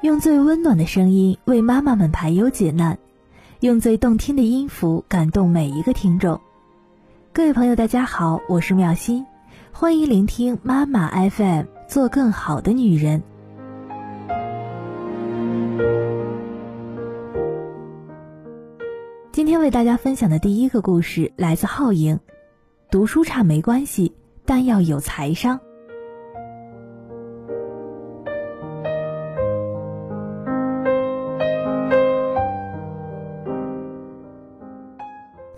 [0.00, 2.96] 用最温暖的声音为妈妈们排忧解难，
[3.58, 6.40] 用最动听的音符感动每一个听众。
[7.32, 9.26] 各位朋友，大家好，我是妙心，
[9.72, 13.20] 欢迎聆听妈妈 FM，做更好的女人。
[19.32, 22.20] 今天为大家分享的第一个故事来自浩莹，
[22.88, 24.14] 读书差没关系，
[24.46, 25.58] 但要有财商。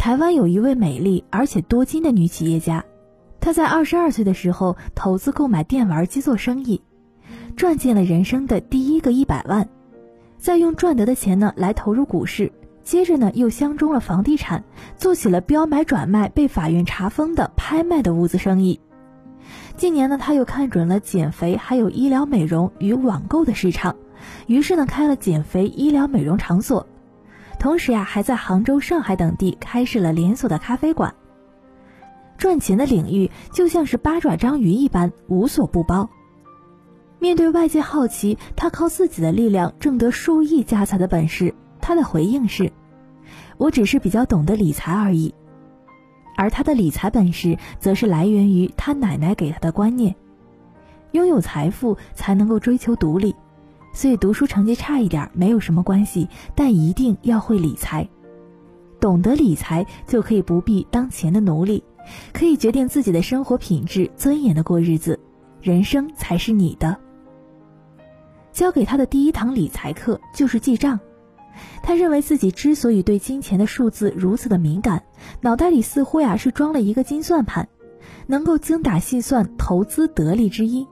[0.00, 2.86] 台湾有一位美丽而且多金的女企业家，
[3.38, 6.80] 她在二十二岁的时候投资购买电玩机做生意，
[7.54, 9.68] 赚进了人生的第一个一百万，
[10.38, 12.50] 再用赚得的钱呢来投入股市，
[12.82, 14.64] 接着呢又相中了房地产，
[14.96, 18.80] 做起了标买转卖被法院查封的拍卖的物资生意。
[19.76, 23.96] 近年呢，他又看准了减肥还有医疗美容与网购的市场，
[24.46, 26.86] 于是呢开了减肥医疗美容场所。
[27.60, 31.14] 同时呀，还在杭州、上海等地开设了连锁的咖啡馆。
[32.38, 36.08] 赚钱的领域就像是八爪章鱼一般，无所不包。
[37.18, 42.72] 面对外界好奇他靠自己的力量挣得数亿家财的本事，他的回应是
[43.58, 45.34] ：“我只是比较懂得理财而已。”
[46.38, 50.16] 而他的理财本事，则是来源于他奶奶给他的观念：
[51.12, 53.36] 拥有财富才能够追求独立。
[53.92, 58.08] 所以读书成绩差一点没有什么关系，但一定要会理财。
[59.00, 61.82] 懂得理财，就可以不必当钱的奴隶，
[62.32, 65.18] 可以决定自己的生活品质，尊严的过日子，
[65.62, 66.96] 人生才是你的。
[68.52, 71.00] 教给他的第一堂理财课就是记账。
[71.82, 75.02] 他认为自己之所以对金钱的数字如此的敏感，
[75.40, 77.68] 脑袋里似乎呀是装了一个金算盘，
[78.26, 80.86] 能够精打细算投资得利之一。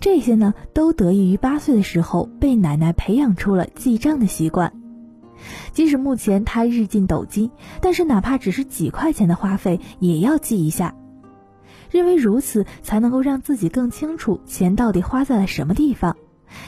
[0.00, 4.72] 这些呢，都得益于八岁的时候被奶奶培养出了记账的习惯。
[5.72, 7.50] 即使目前他日进斗金，
[7.80, 10.94] 但是哪怕只是几块钱的花费，也要记一下，
[11.90, 16.16] 认为如此才能够让自己更清楚钱到底花在了什么地方，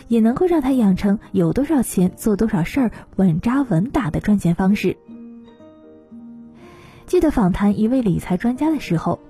[0.09, 4.97] 也能够让他养成有多少钱做多少事儿、稳扎稳打的赚钱方式。
[7.07, 9.21] 记得访谈一位理财专家的时候。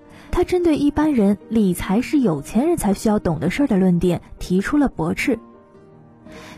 [0.41, 5.39] 他针对一般人理财是有钱人才需要懂的事儿的论点提出了驳斥，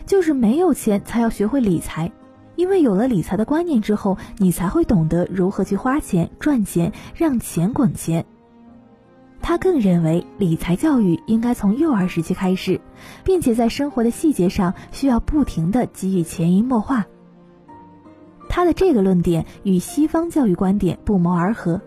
[0.05, 2.09] 就是没有钱才要学会理财，
[2.55, 8.23] 因为有了理财的观念之后，你才会懂得如何去花钱、赚钱，让钱滚钱。
[9.41, 12.79] 他更认为理财教育应该从幼儿时期开始，
[13.25, 17.05] 并且在生活的细节上需要不停的给予潜移默化。
[18.47, 21.81] 他的这个论点与西方教育观点不谋而合。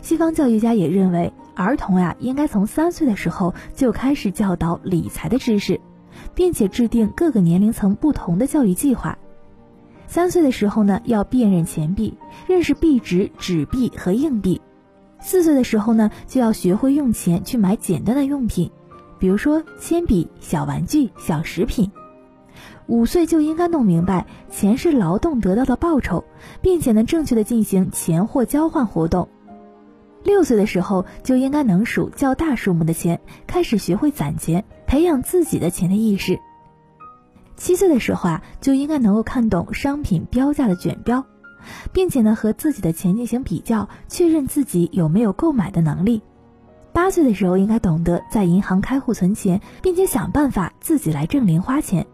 [0.00, 5.80] 西方教育家也认为，儿童呀应该从三岁的时候就开始教导理财的知识，
[6.34, 9.16] 并且制定各个年龄层不同的教育计划。
[10.06, 14.60] 三岁的时候呢，要辨认钱币，认识币值、纸币和硬币；
[15.20, 18.70] 四岁的时候呢，就要学会用钱去买简单的用品，
[19.18, 21.90] 比如说铅笔、小玩具、小食品；
[22.86, 26.24] 五岁就应该弄明白钱是劳动得到的报酬，
[26.60, 29.28] 并且能正确的进行钱货交换活动。
[30.24, 36.38] 六岁的时候就应该能数较大数目的钱，开始学会攒钱，培养自己的钱的意识。
[37.56, 41.24] 七岁的时候啊，就应该能够看懂商品标价的卷标，
[41.92, 46.22] 并且呢和自己的钱进行比较，确认自己有没有购买的能力。
[46.92, 52.06] 八岁的时候应该懂得在银行开户存钱，并且想办法自己来挣零花钱。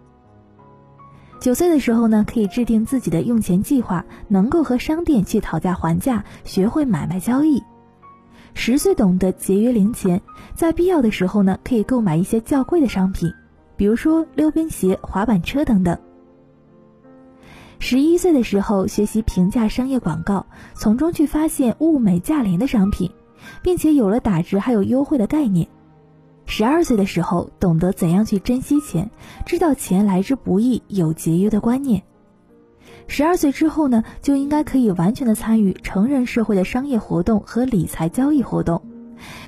[1.41, 7.63] 九岁的时候呢，可以制定自己的用钱计划，能够和商店去讨价还价，学会买卖交易。
[8.55, 10.21] 十岁懂得节约零钱，
[10.55, 13.33] 在必要的时候呢，可以购买一些较贵的商品，
[13.77, 15.97] 比如说溜冰鞋、滑板车等等。
[17.79, 23.13] 十一岁的时候学习评价商业广告，从中去发现物美价廉的商品，
[23.63, 25.69] 并且有了打折还有优惠的概念。
[26.45, 29.11] 十二岁的时候懂得怎样去珍惜钱，
[29.47, 32.03] 知道钱来之不易，有节约的观念。
[33.11, 38.81] 十二岁之后呢，就应该可以完全的参与成人社会的商业活动和理财交易活动，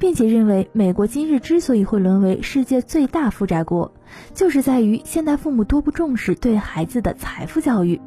[0.00, 3.92] 并且认为美国今日之所以会沦为世界最大负债国，
[4.34, 8.00] 就是在于现代父母多不重视对孩子的财富教育。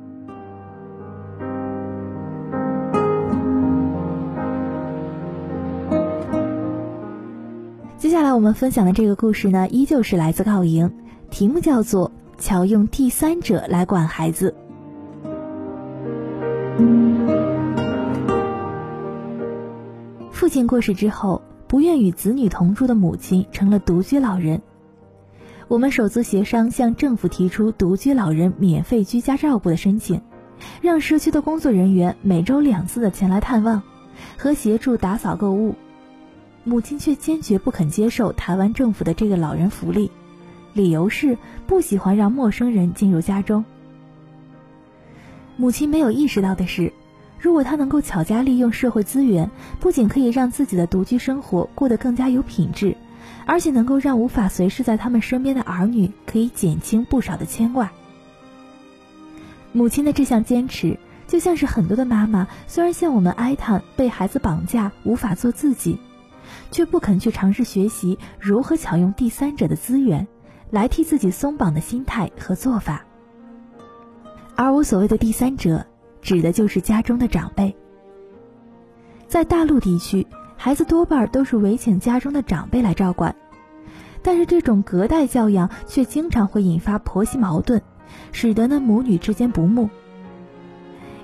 [7.97, 10.91] 接下来我们分享的这个故事呢，依旧是来自告莹，
[11.29, 12.11] 题目叫做
[12.41, 14.53] 《巧用第三者来管孩子》。
[20.31, 24.61] 父亲过世之后，不愿与子女同住的母亲成了独居老人。
[25.67, 30.21] 我们手足协商向政府提出独居老人免费居家照顾的申请，
[30.81, 33.81] 让社区的工作人员每周两次的前来探望，
[34.37, 35.75] 和协助打扫购物。
[36.65, 40.11] 母亲却坚决不肯接受台湾政府的这个老人福利，
[40.73, 43.63] 理由是不喜欢让陌生人进入家中。
[45.55, 46.91] 母亲没有意识到的是，
[47.39, 52.97] 如果她能够巧加利用社会资源，不仅可以让自己的独居生活过得更加有品质，
[53.45, 57.91] 而且能够让无法随时在他们身边的儿女可以减轻不少的牵挂。
[59.71, 60.97] 母亲的这项坚持，
[61.27, 65.99] 就像是很多的妈妈虽然向我们哀叹被孩子绑架，无法做自己。
[66.71, 70.27] 却不肯去尝试学习如何巧用第三者的资源，
[70.71, 73.05] 来替自己松绑的心态和做法。
[74.55, 75.85] 而我所谓的第三者，
[76.21, 77.75] 指的就是家中的长辈。
[79.27, 83.35] 在大陆地区，孩子多半都是委请家中的长辈来照管，
[84.21, 87.81] 但是这种隔代教养却经常会引发婆媳矛盾，
[88.31, 89.89] 使得呢母女之间不睦。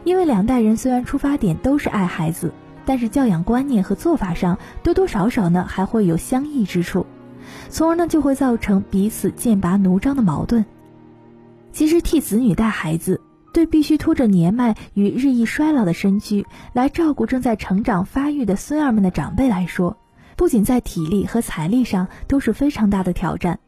[0.04, 2.54] 因为两代人虽然出发点都是爱孩子。
[2.86, 7.06] 但是教养观念和做法上多多少少呢还会有相异之处，
[7.70, 10.66] 从而呢就会造成彼此剑拔弩张的矛盾。
[11.80, 13.22] 其实替子女带孩子，
[13.54, 19.96] 对必须拖着年迈与日益衰老的身躯来照顾正在成长发育的孙儿们的长辈来说，
[20.36, 23.60] 不仅在体力和财力上都是非常大的挑战，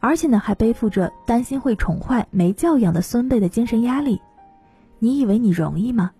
[0.00, 4.18] 而且呢还背负着担心会宠坏没教养的孙辈的精神压力。
[4.98, 6.12] 你以为你容易吗？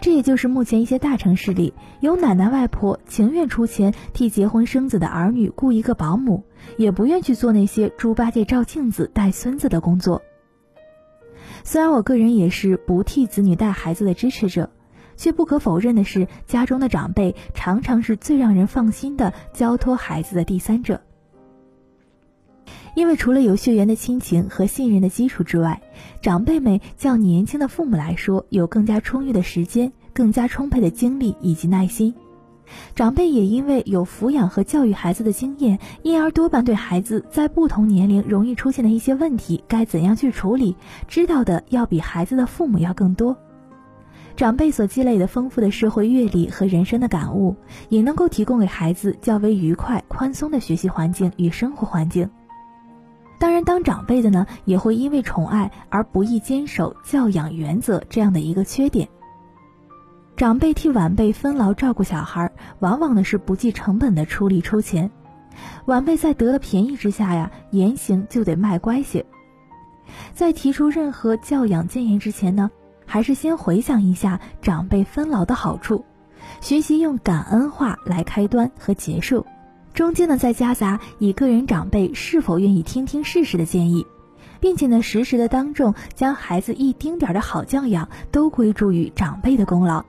[0.00, 6.44] 这也就是目前一些大城市里，有奶奶外婆情愿出钱替结婚生子的儿女雇一个保姆，
[6.76, 10.22] 也不愿去做那些猪八戒照镜子带孙子的工作。
[11.64, 14.70] 虽然我个人也是不替子女带孩子的支持者，
[15.16, 21.00] 却不可否认的是，家中的长辈常常是最让人放心的交托孩子的第三者。
[22.96, 25.82] 因为除了有血缘的亲情和信任的基础之外，
[26.22, 32.14] 长辈们较年轻的父母来说，有更加充裕的时间、更加充沛的精力以及耐心。
[32.94, 40.74] 长辈也因为有抚养和教育孩子的经验，因而多半对孩子在不同年龄容易出现的一些问题该怎样去处理，
[41.06, 43.36] 知道的要比孩子的父母要更多。
[44.36, 47.54] 长辈所积累的丰富的社会阅历和人生的感悟，
[47.90, 52.28] 也能够提供给孩子较为愉快、宽松的学习环境与生活环境。
[53.38, 59.08] 当然，当长辈的呢，也会因为宠爱而不易坚守教养原则这样的一个缺点。
[60.36, 65.10] 长辈替晚辈分劳照顾小孩，往往呢是不计成本的出力出钱。
[65.86, 69.24] 晚辈在得了便宜之下呀，言行就得卖乖些。
[70.34, 72.70] 在提出任何教养建言之前呢，
[73.06, 76.04] 还是先回想一下长辈分劳的好处，
[76.60, 79.44] 学习用感恩话来开端和结束。
[79.96, 84.06] 中间呢，再夹杂以个人长辈是否愿意听听试试的建议，
[84.60, 90.04] 并且呢，实时的当众将孩子一丁点的好教养都归诸于长辈的功劳。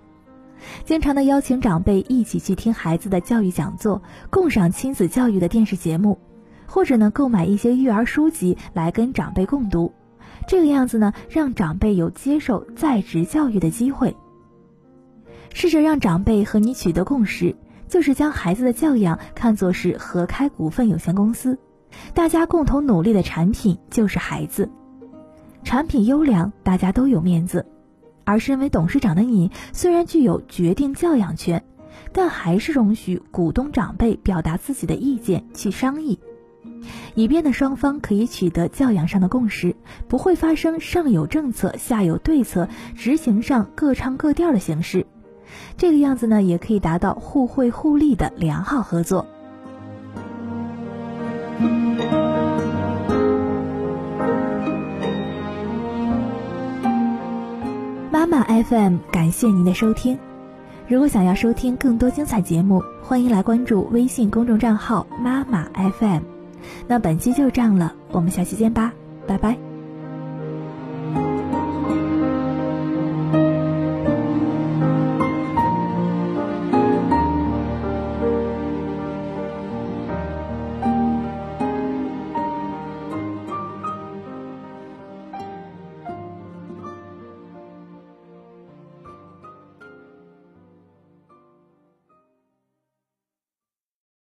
[0.83, 6.19] 经常的邀请长辈一起去听孩子的教育讲座，共赏亲子教育的电视节目，
[6.65, 9.93] 或者呢，购买一些育儿书籍来跟长辈共读。
[10.49, 14.13] 这个样子呢，让长辈有接受在职教育的机会。
[15.53, 17.55] 试着让长辈和你取得共识。
[17.87, 21.57] 就是将孩子的教养看作是合开股份有限公司，
[22.13, 24.69] 大家共同努力的产品就是孩子，
[25.63, 27.65] 产品优良，大家都有面子。
[28.23, 31.63] 而身为董事长的你，虽然具有决定教养权，
[32.11, 36.19] 但还是容许股东长辈表达自己的意见去商议，
[37.15, 39.77] 以便呢双方可以取得教养上的共识，
[40.09, 45.07] 不会发生上有政策下有对策，执行上各唱各调的形式。
[45.77, 49.25] 这个样子呢，也可以达到互惠互利的良好合作。
[58.11, 60.17] 妈妈 FM，感谢您的收听。
[60.87, 65.65] 如果想要收听更多精彩节目，欢迎来关注微信公众账号妈妈
[65.99, 66.21] FM。
[66.87, 68.91] 那本期就这样了，我们下期见吧，
[69.27, 69.66] 拜拜。